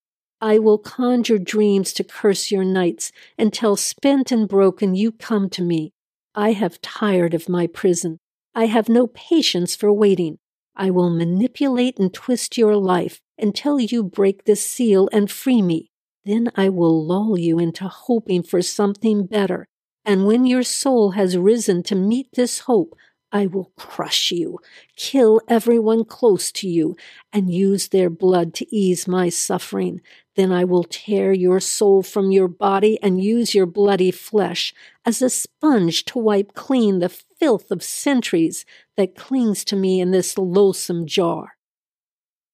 I 0.40 0.58
will 0.58 0.78
conjure 0.78 1.38
dreams 1.38 1.92
to 1.94 2.04
curse 2.04 2.50
your 2.50 2.64
nights 2.64 3.10
until 3.38 3.76
spent 3.76 4.30
and 4.30 4.46
broken 4.46 4.94
you 4.94 5.12
come 5.12 5.48
to 5.50 5.62
me. 5.62 5.92
I 6.34 6.52
have 6.52 6.82
tired 6.82 7.32
of 7.32 7.48
my 7.48 7.66
prison. 7.66 8.18
I 8.54 8.66
have 8.66 8.88
no 8.88 9.06
patience 9.06 9.74
for 9.74 9.92
waiting. 9.92 10.38
I 10.76 10.90
will 10.90 11.08
manipulate 11.08 11.98
and 11.98 12.12
twist 12.12 12.58
your 12.58 12.76
life 12.76 13.22
until 13.38 13.80
you 13.80 14.02
break 14.02 14.44
the 14.44 14.56
seal 14.56 15.08
and 15.12 15.30
free 15.30 15.62
me. 15.62 15.90
Then 16.26 16.50
I 16.54 16.68
will 16.68 17.06
lull 17.06 17.38
you 17.38 17.58
into 17.58 17.88
hoping 17.88 18.42
for 18.42 18.60
something 18.60 19.26
better. 19.26 19.66
And 20.04 20.26
when 20.26 20.44
your 20.44 20.62
soul 20.62 21.12
has 21.12 21.38
risen 21.38 21.82
to 21.84 21.94
meet 21.94 22.28
this 22.34 22.60
hope, 22.60 22.94
I 23.32 23.46
will 23.46 23.72
crush 23.76 24.30
you, 24.30 24.60
kill 24.96 25.40
everyone 25.48 26.04
close 26.04 26.52
to 26.52 26.68
you, 26.68 26.96
and 27.32 27.52
use 27.52 27.88
their 27.88 28.08
blood 28.08 28.54
to 28.54 28.74
ease 28.74 29.08
my 29.08 29.28
suffering. 29.28 30.00
Then 30.36 30.52
I 30.52 30.64
will 30.64 30.84
tear 30.84 31.32
your 31.32 31.60
soul 31.60 32.02
from 32.02 32.30
your 32.30 32.48
body 32.48 32.98
and 33.02 33.22
use 33.22 33.54
your 33.54 33.66
bloody 33.66 34.10
flesh 34.10 34.72
as 35.04 35.20
a 35.20 35.30
sponge 35.30 36.04
to 36.06 36.18
wipe 36.18 36.54
clean 36.54 37.00
the 37.00 37.08
filth 37.08 37.70
of 37.70 37.82
centuries 37.82 38.64
that 38.96 39.16
clings 39.16 39.64
to 39.64 39.76
me 39.76 40.00
in 40.00 40.12
this 40.12 40.38
loathsome 40.38 41.06
jar. 41.06 41.56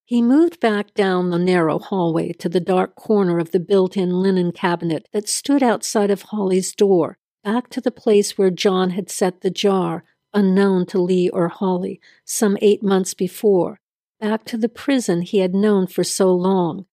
He 0.05 0.21
moved 0.21 0.61
back 0.61 0.95
down 0.95 1.31
the 1.31 1.39
narrow 1.39 1.79
hallway 1.79 2.33
to 2.35 2.49
the 2.49 2.61
dark 2.61 2.97
corner 2.97 3.39
of 3.39 3.53
the 3.53 3.61
built 3.61 3.97
in 3.97 4.23
linen 4.23 4.53
cabinet 4.53 5.09
that 5.13 5.29
stood 5.29 5.63
outside 5.63 6.11
of 6.11 6.23
Holly's 6.23 6.75
door, 6.75 7.19
back 7.45 7.71
to 7.71 7.81
the 7.81 7.91
place 7.91 8.37
where 8.37 8.51
John 8.51 8.91
had 8.91 9.11
set 9.11 9.41
the 9.41 9.51
jar, 9.51 10.05
unknown 10.35 10.87
to 10.87 10.99
Leigh 10.99 11.29
or 11.29 11.49
Holly, 11.49 12.01
some 12.25 12.57
eight 12.61 12.83
months 12.83 13.15
before, 13.15 13.81
back 14.21 14.45
to 14.47 14.57
the 14.57 14.69
prison 14.69 15.23
he 15.23 15.39
had 15.39 15.55
known 15.55 15.87
for 15.87 16.05
so 16.05 16.33
long. 16.33 16.87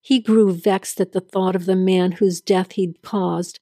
He 0.00 0.20
grew 0.20 0.52
vexed 0.52 1.00
at 1.00 1.12
the 1.12 1.20
thought 1.20 1.56
of 1.56 1.66
the 1.66 1.76
man 1.76 2.12
whose 2.12 2.40
death 2.40 2.72
he'd 2.72 3.02
caused. 3.02 3.58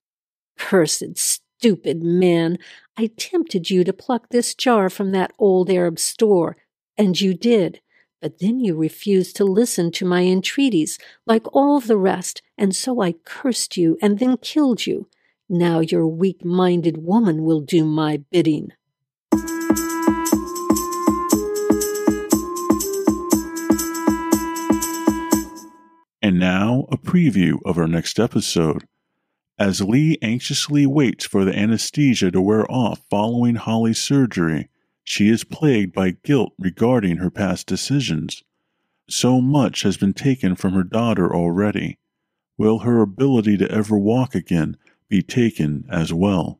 Cursed, 0.58 1.16
stupid 1.16 2.02
man! 2.02 2.58
I 2.96 3.10
tempted 3.16 3.70
you 3.70 3.82
to 3.84 3.92
pluck 3.92 4.28
this 4.28 4.54
jar 4.54 4.90
from 4.90 5.12
that 5.12 5.32
old 5.38 5.70
Arab 5.70 5.98
store, 5.98 6.56
and 6.96 7.18
you 7.20 7.34
did. 7.34 7.80
But 8.20 8.38
then 8.38 8.60
you 8.60 8.74
refused 8.74 9.36
to 9.36 9.44
listen 9.44 9.90
to 9.92 10.04
my 10.04 10.22
entreaties, 10.22 10.98
like 11.26 11.46
all 11.52 11.80
the 11.80 11.96
rest, 11.96 12.40
and 12.56 12.74
so 12.74 13.02
I 13.02 13.12
cursed 13.24 13.76
you 13.76 13.98
and 14.00 14.18
then 14.18 14.36
killed 14.36 14.86
you. 14.86 15.08
Now 15.48 15.80
your 15.80 16.06
weak 16.06 16.44
minded 16.44 16.98
woman 16.98 17.44
will 17.44 17.60
do 17.60 17.84
my 17.84 18.18
bidding. 18.30 18.72
And 26.34 26.40
now, 26.40 26.86
a 26.90 26.96
preview 26.96 27.60
of 27.64 27.78
our 27.78 27.86
next 27.86 28.18
episode. 28.18 28.82
As 29.56 29.80
Leigh 29.80 30.18
anxiously 30.20 30.84
waits 30.84 31.24
for 31.24 31.44
the 31.44 31.56
anesthesia 31.56 32.32
to 32.32 32.40
wear 32.40 32.68
off 32.68 33.02
following 33.08 33.54
Holly's 33.54 34.00
surgery, 34.00 34.68
she 35.04 35.28
is 35.28 35.44
plagued 35.44 35.92
by 35.92 36.16
guilt 36.24 36.52
regarding 36.58 37.18
her 37.18 37.30
past 37.30 37.68
decisions. 37.68 38.42
So 39.08 39.40
much 39.40 39.82
has 39.82 39.96
been 39.96 40.12
taken 40.12 40.56
from 40.56 40.72
her 40.72 40.82
daughter 40.82 41.32
already. 41.32 41.98
Will 42.58 42.80
her 42.80 43.00
ability 43.00 43.56
to 43.58 43.70
ever 43.70 43.96
walk 43.96 44.34
again 44.34 44.76
be 45.08 45.22
taken 45.22 45.84
as 45.88 46.12
well? 46.12 46.58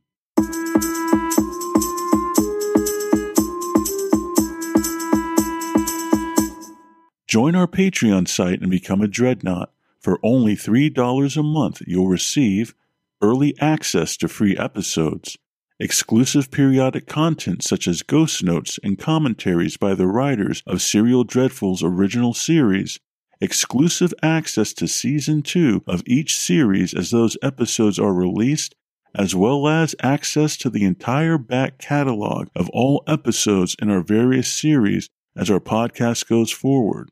Join 7.35 7.57
our 7.57 7.66
Patreon 7.66 8.29
site 8.29 8.61
and 8.61 8.70
become 8.70 9.01
a 9.01 9.09
Dreadnought. 9.09 9.73
For 9.99 10.20
only 10.23 10.55
$3 10.55 11.37
a 11.37 11.42
month, 11.42 11.83
you'll 11.85 12.07
receive 12.07 12.77
early 13.20 13.59
access 13.61 14.16
to 14.18 14.29
free 14.29 14.57
episodes, 14.57 15.37
exclusive 15.81 16.53
periodic 16.53 17.09
content 17.09 17.64
such 17.64 17.88
as 17.88 18.03
ghost 18.03 18.44
notes 18.44 18.79
and 18.85 19.01
commentaries 19.01 19.77
by 19.77 19.94
the 19.94 20.07
writers 20.07 20.62
of 20.64 20.81
Serial 20.81 21.25
Dreadful's 21.25 21.83
original 21.83 22.35
series, 22.35 23.01
exclusive 23.40 24.14
access 24.23 24.73
to 24.75 24.87
season 24.87 25.42
2 25.42 25.83
of 25.88 26.05
each 26.07 26.38
series 26.38 26.94
as 26.94 27.11
those 27.11 27.37
episodes 27.42 27.99
are 27.99 28.14
released, 28.14 28.77
as 29.12 29.35
well 29.35 29.66
as 29.66 29.97
access 30.05 30.57
to 30.59 30.70
the 30.70 30.85
entire 30.85 31.37
back 31.37 31.79
catalog 31.79 32.47
of 32.55 32.70
all 32.70 33.03
episodes 33.09 33.75
in 33.83 33.90
our 33.90 34.03
various 34.03 34.53
series 34.53 35.09
as 35.37 35.51
our 35.51 35.59
podcast 35.59 36.29
goes 36.29 36.53
forward. 36.53 37.11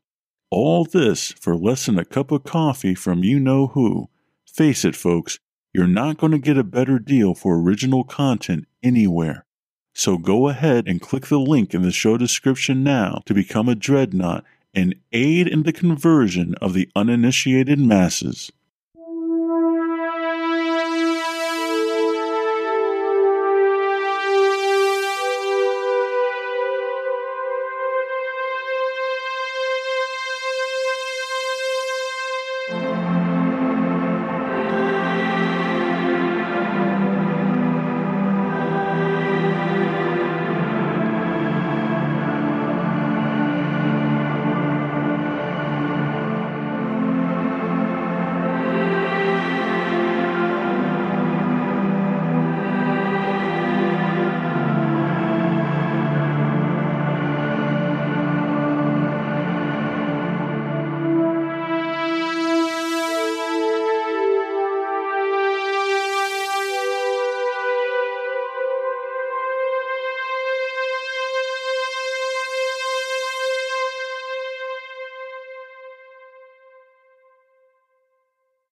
All 0.55 0.85
this 0.85 1.31
for 1.31 1.57
less 1.57 1.87
than 1.87 1.97
a 1.97 2.05
cup 2.05 2.31
of 2.31 2.43
coffee 2.43 2.93
from 2.93 3.23
you 3.23 3.39
know 3.39 3.69
who. 3.69 4.09
Face 4.45 4.85
it, 4.85 4.95
folks, 4.95 5.39
you're 5.73 5.87
not 5.87 6.17
going 6.17 6.31
to 6.31 6.37
get 6.37 6.59
a 6.59 6.63
better 6.63 6.99
deal 6.99 7.33
for 7.33 7.59
original 7.59 8.03
content 8.03 8.67
anywhere. 8.83 9.47
So 9.95 10.19
go 10.19 10.49
ahead 10.49 10.87
and 10.87 11.01
click 11.01 11.25
the 11.25 11.39
link 11.39 11.73
in 11.73 11.81
the 11.81 11.91
show 11.91 12.17
description 12.17 12.83
now 12.83 13.23
to 13.25 13.33
become 13.33 13.67
a 13.67 13.73
dreadnought 13.73 14.45
and 14.75 14.93
aid 15.11 15.47
in 15.47 15.63
the 15.63 15.73
conversion 15.73 16.53
of 16.61 16.75
the 16.75 16.87
uninitiated 16.95 17.79
masses. 17.79 18.51